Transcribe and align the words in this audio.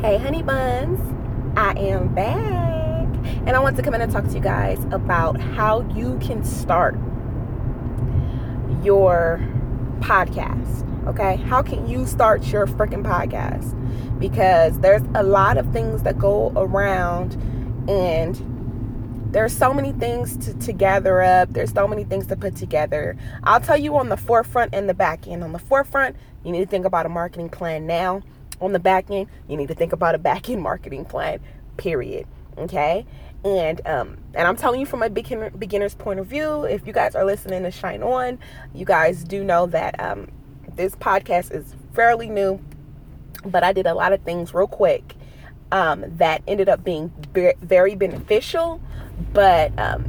Hey, 0.00 0.16
honey 0.16 0.44
buns, 0.44 1.00
I 1.56 1.72
am 1.72 2.14
back. 2.14 3.08
And 3.48 3.50
I 3.50 3.58
want 3.58 3.76
to 3.78 3.82
come 3.82 3.94
in 3.94 4.00
and 4.00 4.12
talk 4.12 4.28
to 4.28 4.32
you 4.32 4.38
guys 4.38 4.78
about 4.92 5.40
how 5.40 5.80
you 5.92 6.20
can 6.20 6.44
start 6.44 6.94
your 8.84 9.40
podcast. 9.98 10.86
Okay? 11.08 11.34
How 11.48 11.62
can 11.62 11.88
you 11.88 12.06
start 12.06 12.46
your 12.46 12.68
freaking 12.68 13.02
podcast? 13.02 13.74
Because 14.20 14.78
there's 14.78 15.02
a 15.16 15.24
lot 15.24 15.56
of 15.56 15.72
things 15.72 16.04
that 16.04 16.16
go 16.16 16.52
around, 16.54 17.32
and 17.88 19.32
there's 19.32 19.52
so 19.52 19.74
many 19.74 19.90
things 19.90 20.36
to, 20.46 20.54
to 20.58 20.72
gather 20.72 21.22
up. 21.22 21.52
There's 21.52 21.72
so 21.72 21.88
many 21.88 22.04
things 22.04 22.28
to 22.28 22.36
put 22.36 22.54
together. 22.54 23.16
I'll 23.42 23.60
tell 23.60 23.76
you 23.76 23.96
on 23.96 24.10
the 24.10 24.16
forefront 24.16 24.76
and 24.76 24.88
the 24.88 24.94
back 24.94 25.26
end. 25.26 25.42
On 25.42 25.50
the 25.50 25.58
forefront, 25.58 26.14
you 26.44 26.52
need 26.52 26.60
to 26.60 26.70
think 26.70 26.84
about 26.84 27.04
a 27.04 27.08
marketing 27.08 27.48
plan 27.48 27.84
now 27.84 28.22
on 28.60 28.72
the 28.72 28.78
back 28.78 29.10
end, 29.10 29.28
you 29.48 29.56
need 29.56 29.68
to 29.68 29.74
think 29.74 29.92
about 29.92 30.14
a 30.14 30.18
back 30.18 30.48
end 30.48 30.62
marketing 30.62 31.04
plan, 31.04 31.40
period. 31.76 32.26
Okay. 32.56 33.06
And 33.44 33.80
um, 33.86 34.18
and 34.34 34.48
I'm 34.48 34.56
telling 34.56 34.80
you 34.80 34.86
from 34.86 35.02
a 35.02 35.08
beginner 35.08 35.50
beginner's 35.50 35.94
point 35.94 36.18
of 36.18 36.26
view, 36.26 36.64
if 36.64 36.86
you 36.86 36.92
guys 36.92 37.14
are 37.14 37.24
listening 37.24 37.62
to 37.62 37.70
Shine 37.70 38.02
On, 38.02 38.38
you 38.74 38.84
guys 38.84 39.22
do 39.22 39.44
know 39.44 39.66
that 39.66 39.98
um, 40.00 40.28
this 40.74 40.96
podcast 40.96 41.54
is 41.54 41.74
fairly 41.94 42.28
new, 42.28 42.60
but 43.44 43.62
I 43.62 43.72
did 43.72 43.86
a 43.86 43.94
lot 43.94 44.12
of 44.12 44.22
things 44.22 44.52
real 44.52 44.66
quick 44.66 45.14
um, 45.70 46.04
that 46.16 46.42
ended 46.48 46.68
up 46.68 46.82
being 46.82 47.12
very 47.32 47.94
beneficial. 47.94 48.80
But 49.32 49.72
um, 49.78 50.04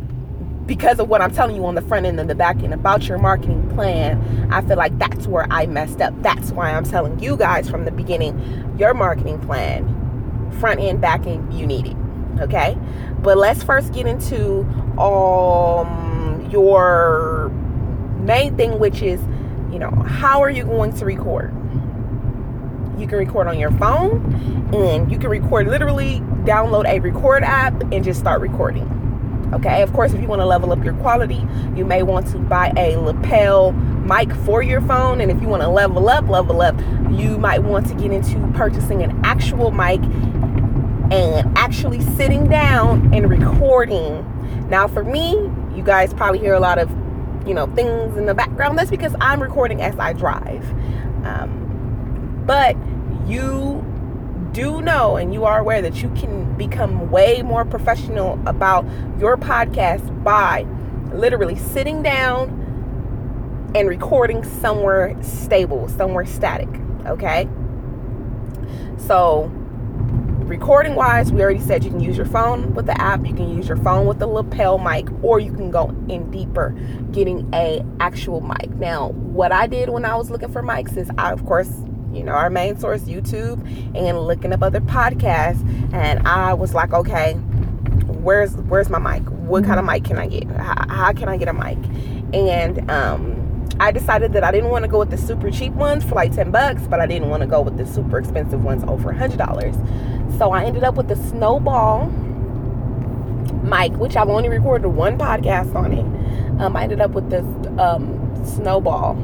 because 0.70 1.00
of 1.00 1.10
what 1.10 1.20
I'm 1.20 1.32
telling 1.32 1.56
you 1.56 1.66
on 1.66 1.74
the 1.74 1.82
front 1.82 2.06
end 2.06 2.20
and 2.20 2.30
the 2.30 2.36
back 2.36 2.62
end 2.62 2.76
about 2.76 3.08
your 3.08 3.18
marketing 3.18 3.68
plan, 3.72 4.54
I 4.54 4.62
feel 4.62 4.78
like 4.78 4.98
that's 5.00 5.26
where 5.26 5.48
I 5.50 5.66
messed 5.66 6.00
up. 6.00 6.14
That's 6.22 6.52
why 6.52 6.72
I'm 6.72 6.86
telling 6.86 7.20
you 7.20 7.36
guys 7.36 7.68
from 7.68 7.86
the 7.86 7.92
beginning 7.92 8.76
your 8.78 8.94
marketing 8.94 9.40
plan, 9.40 10.52
front 10.60 10.80
end, 10.80 11.02
back 11.02 11.26
end, 11.26 11.52
you 11.52 11.66
need 11.66 11.88
it. 11.88 11.98
Okay? 12.40 12.78
But 13.24 13.40
let's 13.40 13.64
first 13.64 13.94
get 13.94 14.06
into 14.06 14.60
um 15.00 16.48
your 16.52 17.50
main 18.20 18.56
thing, 18.56 18.78
which 18.78 19.02
is, 19.02 19.20
you 19.72 19.80
know, 19.80 19.90
how 19.90 20.44
are 20.44 20.52
you 20.52 20.66
going 20.66 20.94
to 20.94 21.06
record? 21.06 21.52
You 23.00 23.08
can 23.08 23.18
record 23.18 23.48
on 23.48 23.58
your 23.58 23.72
phone 23.72 24.72
and 24.72 25.12
you 25.12 25.18
can 25.18 25.32
record 25.32 25.68
literally 25.68 26.20
download 26.44 26.88
a 26.88 27.00
record 27.00 27.44
app 27.44 27.82
and 27.92 28.04
just 28.04 28.20
start 28.20 28.40
recording 28.42 28.99
Okay, 29.54 29.82
of 29.82 29.92
course, 29.94 30.14
if 30.14 30.22
you 30.22 30.28
want 30.28 30.42
to 30.42 30.46
level 30.46 30.72
up 30.72 30.84
your 30.84 30.94
quality, 30.96 31.44
you 31.76 31.84
may 31.84 32.04
want 32.04 32.28
to 32.28 32.38
buy 32.38 32.72
a 32.78 32.98
lapel 32.98 33.72
mic 33.72 34.32
for 34.32 34.62
your 34.62 34.82
phone. 34.82 35.22
And 35.22 35.32
if 35.32 35.42
you 35.42 35.48
want 35.48 35.64
to 35.64 35.70
level 35.70 36.08
up, 36.10 36.28
level 36.28 36.62
up, 36.62 36.78
you 37.10 37.38
might 37.38 37.64
want 37.64 37.88
to 37.88 37.96
get 37.96 38.12
into 38.12 38.40
purchasing 38.56 39.02
an 39.02 39.20
actual 39.24 39.72
mic 39.72 40.02
and 41.12 41.58
actually 41.58 42.02
sitting 42.16 42.48
down 42.48 43.12
and 43.14 43.28
recording. 43.30 44.26
Now, 44.70 44.88
for 44.88 45.04
me, 45.04 45.32
you 45.76 45.82
guys 45.84 46.14
probably 46.14 46.40
hear 46.40 46.54
a 46.54 46.60
lot 46.60 46.78
of, 46.78 46.90
you 47.48 47.56
know, 47.56 47.66
things 47.74 48.16
in 48.18 48.28
the 48.28 48.36
background. 48.36 48.78
That's 48.78 48.92
because 48.92 49.16
I'm 49.20 49.42
recording 49.42 49.82
as 49.82 49.98
I 49.98 50.14
drive. 50.14 50.64
Um, 51.26 52.44
but 52.46 52.78
you 53.28 53.84
do 54.52 54.82
know 54.82 55.16
and 55.16 55.34
you 55.34 55.46
are 55.46 55.60
aware 55.60 55.82
that 55.82 56.02
you 56.02 56.10
can 56.10 56.58
become 56.58 57.10
way 57.12 57.42
more 57.42 57.66
professional 57.66 58.40
about 58.48 58.86
your 59.20 59.38
podcast 59.38 60.24
by 60.24 60.66
literally 61.14 61.56
sitting 61.56 62.02
down 62.04 62.60
and 63.76 63.88
recording 63.88 64.44
somewhere 64.44 65.16
stable, 65.22 65.88
somewhere 65.90 66.26
static. 66.26 66.70
Okay. 67.06 67.48
So, 68.98 69.46
recording 70.50 70.96
wise, 70.96 71.32
we 71.32 71.42
already 71.42 71.60
said 71.60 71.84
you 71.84 71.92
can 71.92 72.00
use 72.00 72.18
your 72.18 72.26
phone 72.26 72.74
with 72.74 72.88
the 72.88 73.00
app, 73.00 73.26
you 73.26 73.34
can 73.34 73.56
use 73.56 73.68
your 73.68 73.78
phone 73.78 74.08
with 74.08 74.20
the 74.20 74.28
lapel 74.28 74.78
mic, 74.80 75.08
or 75.24 75.40
you 75.40 75.54
can 75.54 75.70
go 75.70 75.90
in 76.10 76.30
deeper 76.32 76.76
getting 77.12 77.50
a 77.54 77.86
actual 78.00 78.42
mic. 78.42 78.70
Now, 78.72 79.10
what 79.10 79.52
I 79.52 79.68
did 79.68 79.90
when 79.90 80.06
I 80.06 80.16
was 80.16 80.32
looking 80.32 80.52
for 80.52 80.64
mics 80.64 80.98
is 80.98 81.10
I, 81.18 81.32
of 81.32 81.46
course, 81.46 81.72
you 82.14 82.24
know, 82.24 82.34
our 82.34 82.50
main 82.50 82.78
source, 82.78 83.02
YouTube, 83.02 83.64
and 83.96 84.20
looking 84.20 84.54
up 84.54 84.64
other 84.64 84.82
podcasts. 84.82 85.64
And 85.94 86.28
I 86.28 86.54
was 86.54 86.74
like, 86.74 86.94
okay, 86.94 87.34
where's 87.34 88.56
where's 88.56 88.90
my 88.90 89.00
mic? 89.00 89.24
What 89.30 89.64
kind 89.64 89.80
of 89.80 89.86
mic 89.86 90.04
can 90.04 90.18
I 90.18 90.28
get? 90.28 90.48
How, 90.52 90.88
how 90.88 91.14
can 91.14 91.30
I 91.30 91.38
get 91.38 91.48
a 91.48 91.54
mic? 91.54 91.78
And 92.34 92.90
um, 92.92 93.68
I 93.80 93.92
decided 93.92 94.34
that 94.34 94.44
I 94.44 94.52
didn't 94.52 94.70
want 94.70 94.84
to 94.84 94.92
go 94.92 95.00
with 95.00 95.10
the 95.10 95.18
super 95.18 95.50
cheap 95.50 95.74
ones 95.74 96.04
for 96.04 96.16
like 96.16 96.34
10 96.36 96.52
bucks, 96.52 96.84
but 96.88 97.00
I 97.00 97.08
didn't 97.08 97.30
want 97.30 97.42
to 97.42 97.48
go 97.48 97.62
with 97.62 97.78
the 97.78 97.86
super 97.86 98.20
expensive 98.20 98.64
ones 98.64 98.84
over 98.84 99.14
$100. 99.14 100.38
So 100.38 100.52
I 100.52 100.66
ended 100.66 100.84
up 100.84 100.96
with 100.96 101.08
the 101.08 101.16
Snowball 101.16 102.08
mic, 103.64 103.94
which 103.94 104.16
I've 104.16 104.30
only 104.30 104.50
recorded 104.50 104.90
one 104.90 105.18
podcast 105.18 105.76
on 105.76 105.94
it. 105.94 106.62
Um, 106.62 106.76
I 106.76 106.84
ended 106.84 107.02
up 107.02 107.12
with 107.12 107.30
this 107.30 107.46
um, 107.80 108.46
Snowball 108.46 109.16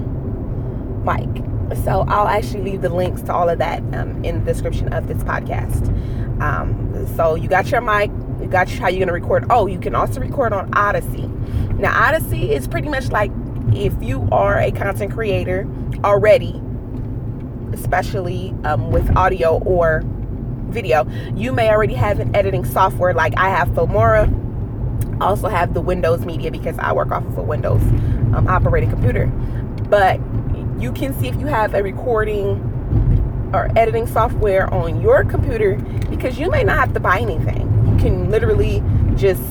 mic 1.05 1.43
so 1.83 2.05
I'll 2.07 2.27
actually 2.27 2.61
leave 2.61 2.81
the 2.81 2.89
links 2.89 3.21
to 3.23 3.33
all 3.33 3.49
of 3.49 3.57
that 3.59 3.79
um, 3.95 4.23
in 4.23 4.43
the 4.43 4.53
description 4.53 4.93
of 4.93 5.07
this 5.07 5.23
podcast. 5.23 5.89
Um, 6.41 7.07
so 7.15 7.35
you 7.35 7.47
got 7.47 7.71
your 7.71 7.81
mic, 7.81 8.11
you 8.41 8.47
got 8.47 8.69
how 8.69 8.87
you're 8.87 8.99
gonna 8.99 9.13
record. 9.13 9.45
Oh, 9.49 9.67
you 9.67 9.79
can 9.79 9.95
also 9.95 10.19
record 10.19 10.53
on 10.53 10.73
Audacity. 10.75 11.27
Now 11.77 12.07
Audacity 12.07 12.51
is 12.51 12.67
pretty 12.67 12.89
much 12.89 13.09
like 13.09 13.31
if 13.73 13.93
you 14.01 14.27
are 14.31 14.59
a 14.59 14.71
content 14.71 15.13
creator 15.13 15.67
already, 16.03 16.61
especially 17.73 18.53
um, 18.63 18.91
with 18.91 19.15
audio 19.17 19.57
or 19.63 20.03
video, 20.67 21.07
you 21.35 21.51
may 21.51 21.69
already 21.69 21.93
have 21.93 22.19
an 22.19 22.35
editing 22.35 22.65
software 22.65 23.13
like 23.13 23.33
I 23.37 23.49
have 23.49 23.69
Filmora. 23.69 24.41
I 25.21 25.25
Also 25.25 25.47
have 25.47 25.73
the 25.73 25.81
Windows 25.81 26.25
Media 26.25 26.51
because 26.51 26.77
I 26.79 26.91
work 26.91 27.11
off 27.11 27.25
of 27.25 27.37
a 27.37 27.41
Windows 27.41 27.81
um, 28.33 28.47
operating 28.49 28.89
computer. 28.89 29.27
But 29.89 30.19
you 30.79 30.91
can 30.91 31.13
see 31.19 31.27
if 31.27 31.35
you 31.39 31.47
have 31.47 31.73
a 31.73 31.81
recording 31.81 32.71
or 33.53 33.69
editing 33.77 34.07
software 34.07 34.71
on 34.73 35.01
your 35.01 35.23
computer 35.23 35.75
because 36.09 36.37
you 36.37 36.49
may 36.49 36.63
not 36.63 36.77
have 36.77 36.93
to 36.93 36.99
buy 36.99 37.19
anything. 37.19 37.61
You 37.91 37.97
can 37.97 38.29
literally 38.29 38.83
just 39.15 39.41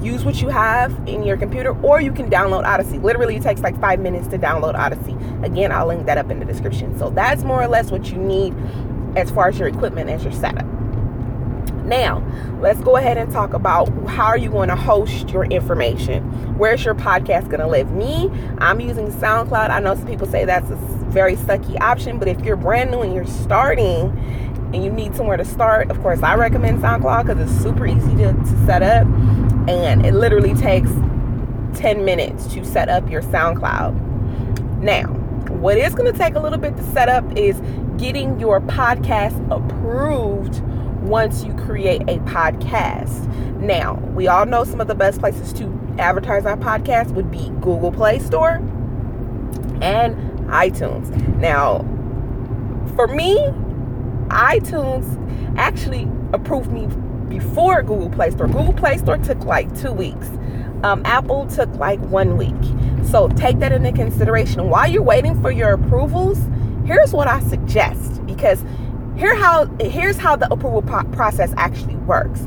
use 0.00 0.24
what 0.24 0.40
you 0.42 0.48
have 0.48 0.92
in 1.06 1.22
your 1.22 1.36
computer 1.36 1.70
or 1.82 2.00
you 2.00 2.12
can 2.12 2.28
download 2.28 2.64
Audacity. 2.64 2.98
Literally, 2.98 3.36
it 3.36 3.42
takes 3.42 3.60
like 3.60 3.78
five 3.80 4.00
minutes 4.00 4.28
to 4.28 4.38
download 4.38 4.74
Audacity. 4.74 5.16
Again, 5.44 5.72
I'll 5.72 5.86
link 5.86 6.06
that 6.06 6.18
up 6.18 6.30
in 6.30 6.38
the 6.38 6.44
description. 6.44 6.98
So 6.98 7.10
that's 7.10 7.42
more 7.44 7.62
or 7.62 7.68
less 7.68 7.90
what 7.90 8.10
you 8.10 8.18
need 8.18 8.54
as 9.16 9.30
far 9.30 9.48
as 9.48 9.58
your 9.58 9.68
equipment 9.68 10.10
as 10.10 10.22
your 10.24 10.32
setup. 10.32 10.66
Now, 11.92 12.24
let's 12.62 12.80
go 12.80 12.96
ahead 12.96 13.18
and 13.18 13.30
talk 13.30 13.52
about 13.52 13.86
how 14.06 14.24
are 14.24 14.38
you 14.38 14.48
going 14.48 14.70
to 14.70 14.74
host 14.74 15.28
your 15.28 15.44
information. 15.44 16.22
Where's 16.56 16.82
your 16.86 16.94
podcast 16.94 17.50
going 17.50 17.60
to 17.60 17.66
live? 17.66 17.90
Me, 17.90 18.30
I'm 18.56 18.80
using 18.80 19.12
SoundCloud. 19.12 19.68
I 19.68 19.78
know 19.78 19.94
some 19.94 20.06
people 20.06 20.26
say 20.26 20.46
that's 20.46 20.70
a 20.70 20.76
very 20.76 21.36
sucky 21.36 21.78
option, 21.82 22.18
but 22.18 22.28
if 22.28 22.40
you're 22.40 22.56
brand 22.56 22.92
new 22.92 23.02
and 23.02 23.14
you're 23.14 23.26
starting 23.26 24.08
and 24.72 24.82
you 24.82 24.90
need 24.90 25.14
somewhere 25.14 25.36
to 25.36 25.44
start, 25.44 25.90
of 25.90 26.00
course, 26.00 26.22
I 26.22 26.34
recommend 26.36 26.80
SoundCloud 26.80 27.26
because 27.26 27.50
it's 27.50 27.62
super 27.62 27.86
easy 27.86 28.16
to, 28.16 28.32
to 28.32 28.64
set 28.64 28.82
up 28.82 29.06
and 29.68 30.06
it 30.06 30.14
literally 30.14 30.54
takes 30.54 30.88
10 31.74 32.06
minutes 32.06 32.46
to 32.54 32.64
set 32.64 32.88
up 32.88 33.10
your 33.10 33.20
SoundCloud. 33.20 34.78
Now, 34.78 35.08
what 35.48 35.76
is 35.76 35.94
going 35.94 36.10
to 36.10 36.18
take 36.18 36.36
a 36.36 36.40
little 36.40 36.58
bit 36.58 36.74
to 36.74 36.82
set 36.84 37.10
up 37.10 37.36
is 37.36 37.60
getting 37.98 38.40
your 38.40 38.62
podcast 38.62 39.36
approved 39.54 40.62
once 41.02 41.44
you 41.44 41.54
create 41.54 42.02
a 42.02 42.18
podcast. 42.20 43.26
Now, 43.58 43.94
we 44.14 44.28
all 44.28 44.46
know 44.46 44.64
some 44.64 44.80
of 44.80 44.88
the 44.88 44.94
best 44.94 45.20
places 45.20 45.52
to 45.54 45.66
advertise 45.98 46.46
our 46.46 46.56
podcast 46.56 47.12
would 47.12 47.30
be 47.30 47.50
Google 47.60 47.92
Play 47.92 48.18
Store 48.18 48.60
and 49.80 50.16
iTunes. 50.48 51.10
Now, 51.36 51.78
for 52.96 53.06
me, 53.08 53.36
iTunes 54.28 55.18
actually 55.58 56.08
approved 56.32 56.72
me 56.72 56.86
before 57.28 57.82
Google 57.82 58.10
Play 58.10 58.30
Store. 58.30 58.46
Google 58.46 58.72
Play 58.72 58.98
Store 58.98 59.18
took 59.18 59.44
like 59.44 59.76
two 59.78 59.92
weeks. 59.92 60.28
Um, 60.82 61.02
Apple 61.04 61.46
took 61.46 61.72
like 61.76 62.00
one 62.00 62.36
week. 62.36 62.54
So 63.06 63.28
take 63.28 63.58
that 63.60 63.72
into 63.72 63.92
consideration. 63.92 64.68
While 64.68 64.90
you're 64.90 65.02
waiting 65.02 65.40
for 65.40 65.50
your 65.50 65.72
approvals, 65.72 66.38
here's 66.84 67.12
what 67.12 67.28
I 67.28 67.40
suggest 67.40 68.24
because 68.26 68.64
here 69.22 69.36
how 69.36 69.66
here's 69.78 70.16
how 70.16 70.34
the 70.34 70.52
approval 70.52 70.82
process 70.82 71.54
actually 71.56 71.94
works. 71.94 72.40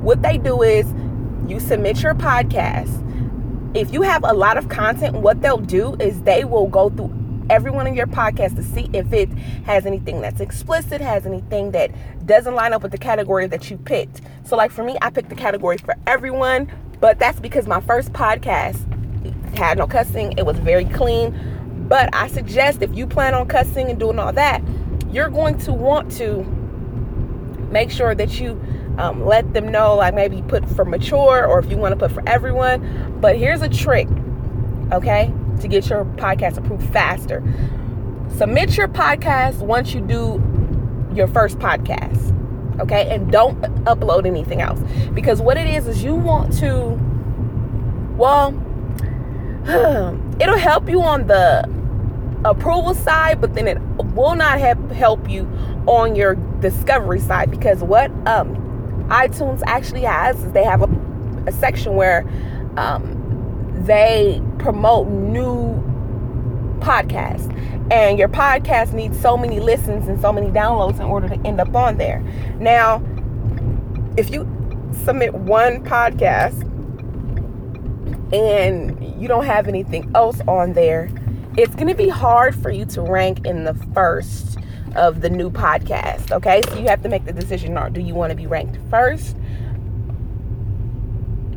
What 0.00 0.22
they 0.22 0.38
do 0.38 0.62
is 0.62 0.86
you 1.46 1.60
submit 1.60 2.02
your 2.02 2.14
podcast. 2.14 2.98
If 3.76 3.92
you 3.92 4.00
have 4.00 4.24
a 4.24 4.32
lot 4.32 4.56
of 4.56 4.70
content, 4.70 5.16
what 5.16 5.42
they'll 5.42 5.58
do 5.58 5.94
is 5.96 6.22
they 6.22 6.44
will 6.44 6.68
go 6.68 6.88
through 6.88 7.12
every 7.50 7.70
one 7.70 7.86
of 7.86 7.94
your 7.94 8.06
podcasts 8.06 8.56
to 8.56 8.62
see 8.62 8.88
if 8.94 9.12
it 9.12 9.28
has 9.66 9.84
anything 9.84 10.22
that's 10.22 10.40
explicit, 10.40 11.02
has 11.02 11.26
anything 11.26 11.72
that 11.72 11.90
doesn't 12.26 12.54
line 12.54 12.72
up 12.72 12.82
with 12.82 12.92
the 12.92 12.98
category 12.98 13.46
that 13.48 13.70
you 13.70 13.76
picked. 13.76 14.22
So, 14.44 14.56
like 14.56 14.70
for 14.70 14.84
me, 14.84 14.96
I 15.02 15.10
picked 15.10 15.28
the 15.28 15.34
category 15.34 15.76
for 15.76 15.96
everyone, 16.06 16.72
but 16.98 17.18
that's 17.18 17.40
because 17.40 17.66
my 17.66 17.82
first 17.82 18.10
podcast 18.14 18.78
had 19.54 19.76
no 19.76 19.86
cussing, 19.86 20.32
it 20.38 20.46
was 20.46 20.58
very 20.60 20.86
clean. 20.86 21.38
But 21.90 22.08
I 22.14 22.28
suggest 22.28 22.80
if 22.80 22.94
you 22.96 23.06
plan 23.06 23.34
on 23.34 23.48
cussing 23.48 23.90
and 23.90 24.00
doing 24.00 24.18
all 24.18 24.32
that, 24.32 24.62
you're 25.12 25.28
going 25.28 25.58
to 25.58 25.72
want 25.72 26.10
to 26.12 26.42
make 27.70 27.90
sure 27.90 28.14
that 28.14 28.40
you 28.40 28.60
um, 28.98 29.24
let 29.24 29.52
them 29.52 29.70
know, 29.70 29.96
like 29.96 30.14
maybe 30.14 30.42
put 30.42 30.68
for 30.70 30.84
mature 30.84 31.46
or 31.46 31.58
if 31.58 31.70
you 31.70 31.76
want 31.76 31.92
to 31.92 31.98
put 31.98 32.12
for 32.12 32.26
everyone. 32.28 33.18
But 33.20 33.36
here's 33.36 33.62
a 33.62 33.68
trick, 33.68 34.08
okay, 34.92 35.32
to 35.60 35.68
get 35.68 35.88
your 35.88 36.04
podcast 36.04 36.56
approved 36.56 36.90
faster. 36.92 37.42
Submit 38.36 38.76
your 38.76 38.88
podcast 38.88 39.58
once 39.58 39.92
you 39.92 40.00
do 40.00 40.42
your 41.14 41.28
first 41.28 41.58
podcast, 41.58 42.80
okay, 42.80 43.14
and 43.14 43.30
don't 43.30 43.60
upload 43.84 44.26
anything 44.26 44.62
else 44.62 44.80
because 45.12 45.42
what 45.42 45.58
it 45.58 45.66
is 45.66 45.86
is 45.86 46.02
you 46.02 46.14
want 46.14 46.56
to, 46.58 46.98
well, 48.16 48.54
it'll 50.40 50.58
help 50.58 50.88
you 50.88 51.02
on 51.02 51.26
the 51.26 51.81
approval 52.44 52.94
side, 52.94 53.40
but 53.40 53.54
then 53.54 53.68
it 53.68 53.78
will 54.14 54.34
not 54.34 54.58
have, 54.58 54.90
help 54.90 55.28
you 55.28 55.44
on 55.86 56.16
your 56.16 56.34
discovery 56.60 57.20
side 57.20 57.50
because 57.50 57.82
what 57.82 58.10
um, 58.26 58.56
iTunes 59.08 59.62
actually 59.66 60.02
has 60.02 60.42
is 60.44 60.52
they 60.52 60.64
have 60.64 60.82
a, 60.82 60.88
a 61.46 61.52
section 61.52 61.94
where 61.94 62.26
um, 62.76 63.18
they 63.84 64.42
promote 64.58 65.08
new 65.08 65.80
podcasts. 66.80 67.50
And 67.90 68.18
your 68.18 68.28
podcast 68.28 68.92
needs 68.92 69.20
so 69.20 69.36
many 69.36 69.60
listens 69.60 70.08
and 70.08 70.20
so 70.20 70.32
many 70.32 70.48
downloads 70.48 70.94
in 70.94 71.02
order 71.02 71.28
to 71.28 71.34
end 71.46 71.60
up 71.60 71.74
on 71.74 71.98
there. 71.98 72.20
Now 72.58 73.02
if 74.16 74.30
you 74.30 74.46
submit 75.04 75.34
one 75.34 75.82
podcast 75.84 76.60
and 78.32 79.20
you 79.20 79.28
don't 79.28 79.44
have 79.44 79.68
anything 79.68 80.10
else 80.14 80.40
on 80.46 80.72
there 80.72 81.08
it's 81.56 81.74
going 81.74 81.88
to 81.88 81.94
be 81.94 82.08
hard 82.08 82.54
for 82.54 82.70
you 82.70 82.84
to 82.86 83.02
rank 83.02 83.46
in 83.46 83.64
the 83.64 83.74
first 83.94 84.58
of 84.96 85.20
the 85.20 85.30
new 85.30 85.50
podcast. 85.50 86.32
Okay, 86.32 86.62
so 86.68 86.78
you 86.78 86.88
have 86.88 87.02
to 87.02 87.08
make 87.08 87.24
the 87.24 87.32
decision: 87.32 87.76
or 87.76 87.90
do 87.90 88.00
you 88.00 88.14
want 88.14 88.30
to 88.30 88.36
be 88.36 88.46
ranked 88.46 88.78
first, 88.90 89.36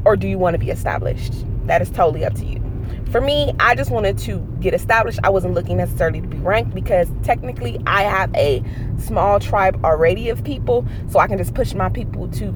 or 0.03 0.15
do 0.15 0.27
you 0.27 0.38
want 0.38 0.53
to 0.53 0.59
be 0.59 0.69
established? 0.69 1.33
That 1.68 1.81
is 1.81 1.89
totally 1.89 2.25
up 2.25 2.33
to 2.36 2.45
you. 2.45 2.62
For 3.12 3.21
me, 3.21 3.53
I 3.59 3.75
just 3.75 3.92
wanted 3.92 4.18
to 4.19 4.39
get 4.59 4.74
established. 4.74 5.19
I 5.24 5.30
wasn't 5.30 5.53
looking 5.53 5.77
necessarily 5.77 6.19
to 6.19 6.27
be 6.27 6.38
ranked 6.38 6.75
because 6.75 7.07
technically 7.24 7.80
I 7.88 8.03
have 8.03 8.33
a 8.36 8.62
small 8.98 9.39
tribe 9.39 9.83
already 9.86 10.30
of 10.30 10.44
people, 10.44 10.86
so 11.09 11.19
I 11.19 11.27
can 11.27 11.38
just 11.38 11.53
push 11.53 11.74
my 11.74 11.88
people 11.88 12.27
to 12.31 12.53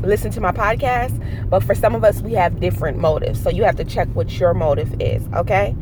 listen 0.00 0.30
to 0.32 0.40
my 0.40 0.52
podcast. 0.52 1.18
But 1.48 1.62
for 1.62 1.74
some 1.74 1.94
of 1.94 2.04
us, 2.04 2.20
we 2.22 2.32
have 2.34 2.60
different 2.60 2.98
motives. 2.98 3.42
So 3.42 3.50
you 3.50 3.64
have 3.64 3.76
to 3.76 3.84
check 3.84 4.08
what 4.08 4.38
your 4.38 4.54
motive 4.54 5.00
is, 5.00 5.26
okay? 5.34 5.76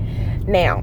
Now, 0.46 0.82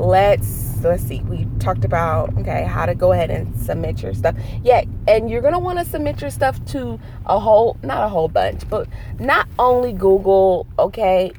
let's 0.00 0.82
let's 0.82 1.02
see 1.02 1.20
we 1.22 1.46
talked 1.58 1.84
about 1.84 2.34
okay 2.38 2.64
how 2.64 2.86
to 2.86 2.94
go 2.94 3.12
ahead 3.12 3.30
and 3.30 3.54
submit 3.60 4.02
your 4.02 4.14
stuff 4.14 4.34
yeah 4.62 4.82
and 5.06 5.28
you're 5.28 5.42
gonna 5.42 5.58
want 5.58 5.78
to 5.78 5.84
submit 5.84 6.20
your 6.22 6.30
stuff 6.30 6.64
to 6.64 6.98
a 7.26 7.38
whole 7.38 7.76
not 7.82 8.02
a 8.02 8.08
whole 8.08 8.28
bunch 8.28 8.66
but 8.70 8.88
not 9.18 9.46
only 9.58 9.92
google 9.92 10.66
okay 10.78 11.30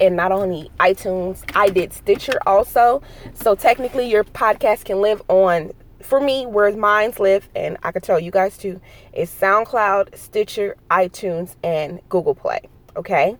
and 0.00 0.16
not 0.16 0.32
only 0.32 0.70
itunes 0.80 1.42
i 1.54 1.68
did 1.68 1.92
stitcher 1.92 2.38
also 2.46 3.02
so 3.34 3.54
technically 3.54 4.08
your 4.08 4.24
podcast 4.24 4.86
can 4.86 5.02
live 5.02 5.20
on 5.28 5.70
for 6.06 6.20
me 6.20 6.46
where 6.46 6.74
mine's 6.76 7.18
live 7.18 7.48
and 7.54 7.76
i 7.82 7.92
can 7.92 8.00
tell 8.00 8.18
you 8.18 8.30
guys 8.30 8.56
too 8.56 8.80
is 9.12 9.30
soundcloud 9.30 10.16
stitcher 10.16 10.76
itunes 10.90 11.56
and 11.62 12.00
google 12.08 12.34
play 12.34 12.60
okay 12.96 13.36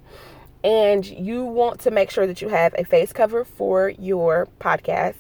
and 0.67 1.07
you 1.07 1.45
want 1.45 1.79
to 1.81 1.93
make 1.93 2.11
sure 2.11 2.27
that 2.27 2.43
you 2.43 2.49
have 2.49 2.75
a 2.77 2.85
face 2.85 3.13
cover 3.13 3.45
for 3.45 3.91
your 3.91 4.49
podcast. 4.59 5.15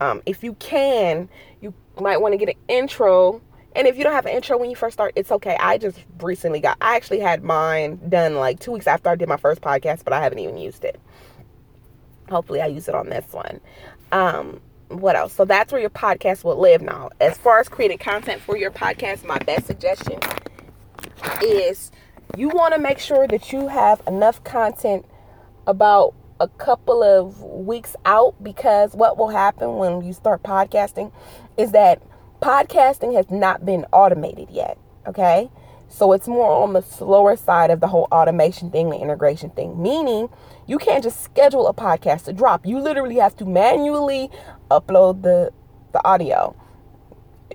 Um, 0.00 0.22
if 0.24 0.44
you 0.44 0.54
can, 0.54 1.28
you 1.60 1.74
might 2.00 2.20
want 2.20 2.32
to 2.32 2.38
get 2.38 2.48
an 2.48 2.54
intro. 2.68 3.42
And 3.74 3.88
if 3.88 3.98
you 3.98 4.04
don't 4.04 4.12
have 4.12 4.26
an 4.26 4.32
intro 4.32 4.56
when 4.56 4.70
you 4.70 4.76
first 4.76 4.94
start, 4.94 5.14
it's 5.16 5.32
okay. 5.32 5.56
I 5.58 5.78
just 5.78 5.98
recently 6.20 6.60
got, 6.60 6.76
I 6.80 6.94
actually 6.94 7.18
had 7.18 7.42
mine 7.42 7.98
done 8.08 8.36
like 8.36 8.60
two 8.60 8.70
weeks 8.70 8.86
after 8.86 9.08
I 9.10 9.16
did 9.16 9.28
my 9.28 9.36
first 9.36 9.60
podcast, 9.60 10.04
but 10.04 10.12
I 10.12 10.20
haven't 10.20 10.38
even 10.38 10.58
used 10.58 10.84
it. 10.84 11.00
Hopefully, 12.30 12.60
I 12.60 12.66
use 12.66 12.88
it 12.88 12.94
on 12.94 13.08
this 13.08 13.26
one. 13.32 13.60
Um, 14.12 14.60
what 14.88 15.16
else? 15.16 15.32
So 15.32 15.44
that's 15.44 15.72
where 15.72 15.80
your 15.80 15.90
podcast 15.90 16.44
will 16.44 16.58
live 16.58 16.82
now. 16.82 17.10
As 17.20 17.36
far 17.36 17.58
as 17.58 17.68
creating 17.68 17.98
content 17.98 18.40
for 18.40 18.56
your 18.56 18.70
podcast, 18.70 19.24
my 19.24 19.38
best 19.38 19.66
suggestion 19.66 20.18
is 21.42 21.90
you 22.36 22.48
want 22.48 22.74
to 22.74 22.80
make 22.80 22.98
sure 22.98 23.26
that 23.28 23.52
you 23.52 23.68
have 23.68 24.02
enough 24.06 24.42
content 24.44 25.06
about 25.66 26.14
a 26.40 26.48
couple 26.48 27.02
of 27.02 27.40
weeks 27.42 27.96
out 28.04 28.34
because 28.42 28.94
what 28.94 29.16
will 29.16 29.28
happen 29.28 29.76
when 29.76 30.02
you 30.02 30.12
start 30.12 30.42
podcasting 30.42 31.12
is 31.56 31.72
that 31.72 32.02
podcasting 32.42 33.14
has 33.14 33.30
not 33.30 33.64
been 33.64 33.86
automated 33.92 34.50
yet. 34.50 34.76
Okay. 35.06 35.48
So 35.94 36.12
it's 36.12 36.26
more 36.26 36.50
on 36.50 36.72
the 36.72 36.82
slower 36.82 37.36
side 37.36 37.70
of 37.70 37.78
the 37.78 37.86
whole 37.86 38.08
automation 38.10 38.68
thing, 38.68 38.90
the 38.90 38.96
integration 38.98 39.50
thing, 39.50 39.80
meaning 39.80 40.28
you 40.66 40.76
can't 40.76 41.04
just 41.04 41.22
schedule 41.22 41.68
a 41.68 41.72
podcast 41.72 42.24
to 42.24 42.32
drop. 42.32 42.66
You 42.66 42.80
literally 42.80 43.14
have 43.18 43.36
to 43.36 43.44
manually 43.44 44.28
upload 44.72 45.22
the, 45.22 45.52
the 45.92 46.04
audio, 46.04 46.56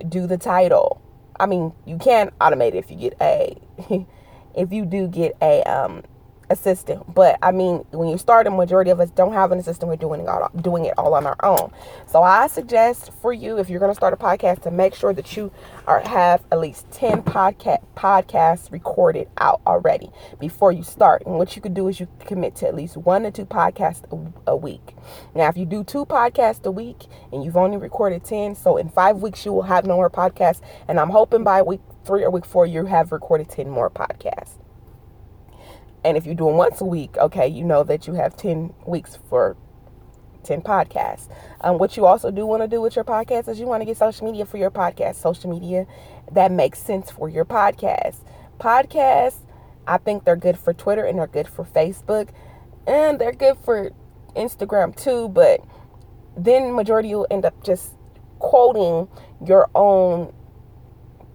do 0.08 0.26
the 0.26 0.38
title. 0.38 1.02
I 1.38 1.44
mean, 1.44 1.74
you 1.84 1.98
can 1.98 2.30
automate 2.40 2.68
it 2.68 2.76
if 2.76 2.90
you 2.90 2.96
get 2.96 3.14
a 3.20 3.58
if 4.54 4.72
you 4.72 4.86
do 4.86 5.06
get 5.06 5.36
a 5.42 5.62
um, 5.64 6.02
assistant. 6.50 7.14
But 7.14 7.38
I 7.42 7.52
mean, 7.52 7.84
when 7.92 8.08
you 8.08 8.18
start, 8.18 8.46
a 8.46 8.50
majority 8.50 8.90
of 8.90 9.00
us 9.00 9.10
don't 9.10 9.32
have 9.32 9.52
an 9.52 9.58
assistant. 9.58 9.88
We're 9.88 9.96
doing 9.96 10.20
it 10.20 10.28
all, 10.28 10.50
doing 10.60 10.84
it 10.84 10.94
all 10.98 11.14
on 11.14 11.26
our 11.26 11.36
own. 11.42 11.72
So 12.06 12.22
I 12.22 12.48
suggest 12.48 13.12
for 13.22 13.32
you, 13.32 13.58
if 13.58 13.70
you're 13.70 13.80
going 13.80 13.92
to 13.92 13.96
start 13.96 14.12
a 14.12 14.16
podcast, 14.16 14.62
to 14.62 14.70
make 14.70 14.94
sure 14.94 15.14
that 15.14 15.36
you 15.36 15.50
are 15.86 16.00
have 16.00 16.42
at 16.52 16.60
least 16.60 16.90
ten 16.90 17.22
podcast 17.22 17.82
podcasts 17.96 18.70
recorded 18.70 19.28
out 19.38 19.60
already 19.66 20.10
before 20.38 20.72
you 20.72 20.82
start. 20.82 21.22
And 21.24 21.36
what 21.36 21.56
you 21.56 21.62
could 21.62 21.74
do 21.74 21.88
is 21.88 22.00
you 22.00 22.08
commit 22.20 22.56
to 22.56 22.68
at 22.68 22.74
least 22.74 22.96
one 22.96 23.22
to 23.22 23.30
two 23.30 23.46
podcasts 23.46 24.04
a, 24.12 24.50
a 24.50 24.56
week. 24.56 24.94
Now, 25.34 25.48
if 25.48 25.56
you 25.56 25.64
do 25.64 25.84
two 25.84 26.04
podcasts 26.04 26.64
a 26.66 26.70
week 26.70 27.06
and 27.32 27.44
you've 27.44 27.56
only 27.56 27.76
recorded 27.76 28.24
ten, 28.24 28.54
so 28.54 28.76
in 28.76 28.88
five 28.88 29.18
weeks 29.22 29.44
you 29.46 29.52
will 29.52 29.62
have 29.62 29.86
no 29.86 29.96
more 29.96 30.10
podcasts. 30.10 30.60
And 30.88 30.98
I'm 31.00 31.10
hoping 31.10 31.44
by 31.44 31.62
week 31.62 31.80
three 32.04 32.24
or 32.24 32.30
week 32.30 32.44
four 32.44 32.66
you 32.66 32.86
have 32.86 33.12
recorded 33.12 33.48
ten 33.48 33.68
more 33.68 33.90
podcasts. 33.90 34.59
And 36.04 36.16
if 36.16 36.24
you're 36.24 36.34
doing 36.34 36.56
once 36.56 36.80
a 36.80 36.84
week, 36.84 37.16
okay, 37.18 37.46
you 37.46 37.64
know 37.64 37.82
that 37.84 38.06
you 38.06 38.14
have 38.14 38.36
10 38.36 38.72
weeks 38.86 39.18
for 39.28 39.56
10 40.44 40.62
podcasts. 40.62 41.28
Um, 41.60 41.78
what 41.78 41.96
you 41.96 42.06
also 42.06 42.30
do 42.30 42.46
want 42.46 42.62
to 42.62 42.68
do 42.68 42.80
with 42.80 42.96
your 42.96 43.04
podcast 43.04 43.48
is 43.48 43.60
you 43.60 43.66
want 43.66 43.82
to 43.82 43.84
get 43.84 43.96
social 43.96 44.26
media 44.26 44.46
for 44.46 44.56
your 44.56 44.70
podcast, 44.70 45.16
social 45.16 45.50
media 45.50 45.86
that 46.32 46.50
makes 46.50 46.78
sense 46.78 47.10
for 47.10 47.28
your 47.28 47.44
podcast. 47.44 48.16
Podcasts, 48.58 49.40
I 49.86 49.98
think 49.98 50.24
they're 50.24 50.36
good 50.36 50.58
for 50.58 50.72
Twitter 50.72 51.04
and 51.04 51.18
they're 51.18 51.26
good 51.26 51.48
for 51.48 51.64
Facebook 51.64 52.30
and 52.86 53.18
they're 53.18 53.32
good 53.32 53.58
for 53.58 53.90
Instagram 54.36 54.96
too, 54.96 55.28
but 55.28 55.60
then 56.36 56.74
majority 56.74 57.08
you'll 57.08 57.26
end 57.30 57.44
up 57.44 57.62
just 57.62 57.92
quoting 58.38 59.08
your 59.44 59.68
own 59.74 60.32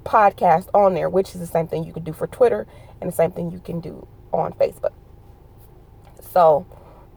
podcast 0.04 0.70
on 0.74 0.94
there, 0.94 1.10
which 1.10 1.36
is 1.36 1.42
the 1.42 1.48
same 1.48 1.68
thing 1.68 1.84
you 1.84 1.94
could 1.94 2.04
do 2.04 2.14
for 2.14 2.28
Twitter 2.28 2.66
and 3.02 3.12
the 3.12 3.16
same 3.16 3.32
thing 3.32 3.52
you 3.52 3.60
can 3.60 3.80
do 3.80 4.08
on 4.40 4.54
Facebook. 4.54 4.94
So 6.22 6.66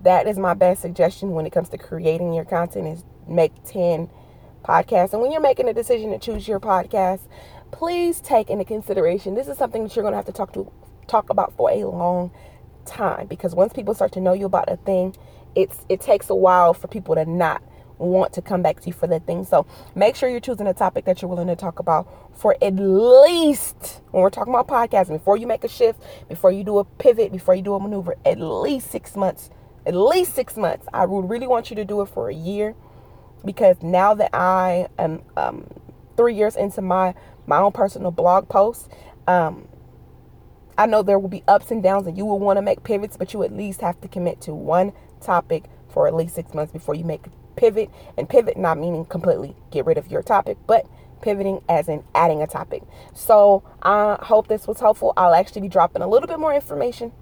that 0.03 0.27
is 0.27 0.39
my 0.39 0.55
best 0.55 0.83
suggestion 0.83 1.33
when 1.33 1.47
it 1.47 1.51
comes 1.51 1.69
to 1.71 1.79
creating 1.79 2.33
your 2.33 2.45
content 2.45 2.87
is 2.87 3.05
make 3.27 3.53
10 3.65 4.09
podcasts. 4.65 5.13
And 5.13 5.23
when 5.23 5.33
you're 5.33 5.41
making 5.41 5.69
a 5.69 5.75
decision 5.75 6.11
to 6.11 6.19
choose 6.19 6.47
your 6.47 6.61
podcast, 6.61 7.21
please 7.71 8.21
take 8.21 8.51
into 8.51 8.65
consideration 8.65 9.35
this 9.35 9.49
is 9.49 9.59
something 9.59 9.83
that 9.83 9.95
you're 9.95 10.03
going 10.03 10.13
to 10.13 10.17
have 10.17 10.27
to 10.27 10.33
talk 10.33 10.53
to 10.53 10.71
talk 11.07 11.31
about 11.31 11.55
for 11.57 11.71
a 11.71 11.85
long 11.85 12.31
time 12.85 13.27
because 13.27 13.55
once 13.55 13.73
people 13.73 13.95
start 13.95 14.13
to 14.13 14.21
know 14.21 14.33
you 14.33 14.47
about 14.47 14.71
a 14.71 14.77
thing, 14.77 15.15
it's 15.55 15.85
it 15.89 16.01
takes 16.01 16.31
a 16.31 16.35
while 16.35 16.75
for 16.75 16.89
people 16.89 17.15
to 17.15 17.25
not 17.25 17.63
want 17.99 18.33
to 18.35 18.43
come 18.43 18.63
back 18.63 18.81
to 18.81 18.87
you 18.87 18.93
for 18.93 19.07
that 19.09 19.27
thing. 19.27 19.45
So 19.45 19.67
make 19.95 20.17
sure 20.17 20.29
you're 20.29 20.41
choosing 20.41 20.67
a 20.67 20.75
topic 20.75 21.05
that 21.07 21.21
you're 21.21 21.29
willing 21.29 21.49
to 21.49 21.57
talk 21.57 21.79
about 21.79 22.09
for 22.35 22.57
at 22.63 22.77
least, 22.77 24.01
when 24.11 24.23
we're 24.23 24.31
talking 24.31 24.55
about 24.55 24.69
podcasting, 24.69 25.19
before 25.19 25.37
you 25.37 25.47
make 25.47 25.65
a 25.65 25.69
shift, 25.69 26.01
before 26.29 26.53
you 26.53 26.65
do 26.65 26.79
a 26.79 26.85
pivot, 26.85 27.33
before 27.33 27.55
you 27.55 27.63
do 27.63 27.75
a 27.75 27.81
maneuver, 27.81 28.17
at 28.25 28.39
least 28.41 28.91
six 28.91 29.17
months. 29.17 29.51
At 29.85 29.95
least 29.95 30.35
six 30.35 30.57
months. 30.57 30.87
I 30.93 31.07
would 31.07 31.29
really 31.29 31.47
want 31.47 31.71
you 31.71 31.77
to 31.77 31.85
do 31.85 32.01
it 32.03 32.07
for 32.07 32.29
a 32.29 32.35
year 32.35 32.75
because 33.45 33.83
now 33.83 34.15
that 34.15 34.31
I 34.35 34.89
am 34.99 35.23
um, 35.37 35.67
three 36.17 36.35
years 36.35 36.57
into 36.57 36.83
my 36.83 37.15
my 37.47 37.59
own 37.59 37.73
personal 37.73 38.11
blog 38.11 38.49
posts, 38.49 38.89
um, 39.27 39.69
I 40.77 40.87
know 40.87 41.03
there 41.03 41.19
will 41.19 41.31
be 41.31 41.43
ups 41.49 41.71
and 41.71 41.83
downs, 41.83 42.07
and 42.07 42.17
you 42.17 42.27
will 42.27 42.39
want 42.39 42.59
to 42.59 42.63
make 42.63 42.85
pivots, 42.85 43.17
but 43.17 43.33
you 43.33 43.43
at 43.43 43.53
least 43.53 43.81
have 43.81 44.01
to 44.03 44.09
commit 44.09 44.41
to 44.43 44.55
one 44.55 44.93
topic 45.21 45.65
for 45.89 46.07
at 46.07 46.15
least 46.15 46.35
six 46.35 46.55
months 46.55 46.73
before 46.73 46.95
you 46.95 47.05
make 47.05 47.23
pivot 47.57 47.91
and 48.17 48.29
pivot 48.29 48.57
not 48.57 48.79
meaning 48.79 49.05
completely 49.05 49.57
get 49.71 49.85
rid 49.85 49.99
of 49.99 50.11
your 50.11 50.23
topic 50.23 50.57
but 50.67 50.87
pivoting 51.21 51.61
as 51.69 51.89
in 51.89 52.03
adding 52.15 52.43
a 52.43 52.47
topic. 52.47 52.83
So 53.15 53.63
i 53.83 54.19
hope 54.23 54.49
this 54.49 54.67
was 54.67 54.81
helpful. 54.81 55.13
I'll 55.17 55.35
actually 55.35 55.63
be 55.63 55.69
dropping 55.69 56.03
a 56.03 56.09
little 56.09 56.29
bit 56.29 56.39
more 56.39 56.55
information 56.55 57.13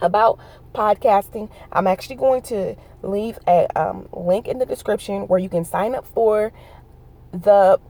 about 0.00 0.38
podcasting. 0.74 1.50
I'm 1.72 1.86
actually 1.86 2.16
going 2.16 2.42
to 2.42 2.76
leave 3.02 3.38
a 3.46 3.66
um, 3.78 4.08
link 4.12 4.46
in 4.46 4.58
the 4.58 4.66
description 4.66 5.26
where 5.28 5.38
you 5.38 5.48
can 5.48 5.64
sign 5.64 5.94
up 5.94 6.06
for 6.06 6.52
the 7.32 7.80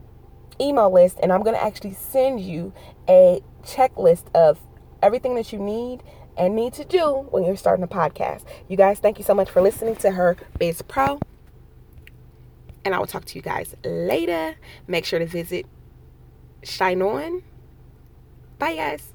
email 0.61 0.93
list 0.93 1.19
and 1.23 1.33
I'm 1.33 1.43
going 1.43 1.55
to 1.55 1.63
actually 1.63 1.95
send 1.95 2.41
you 2.41 2.73
a 3.09 3.41
checklist 3.63 4.25
of 4.35 4.59
everything 5.03 5.35
that 5.37 5.53
you 5.53 5.59
need 5.59 6.03
and 6.39 6.55
need 6.55 6.73
to 6.75 6.85
do 6.85 7.27
when 7.31 7.45
you're 7.45 7.57
starting 7.57 7.83
a 7.83 7.89
podcast. 7.89 8.45
You 8.69 8.77
guys, 8.77 9.01
thank 9.01 9.19
you 9.19 9.25
so 9.25 9.35
much 9.35 9.51
for 9.51 9.61
listening 9.61 9.97
to 9.97 10.13
her 10.13 10.37
Biz 10.59 10.83
Pro. 10.83 11.21
And 12.85 12.95
I 12.95 12.99
will 12.99 13.07
talk 13.07 13.25
to 13.27 13.35
you 13.37 13.43
guys 13.43 13.75
later. 13.85 14.55
Make 14.87 15.05
sure 15.05 15.19
to 15.19 15.27
visit 15.27 15.67
Shine 16.63 17.03
On. 17.03 17.43
Bye, 18.59 18.77
guys. 18.77 19.13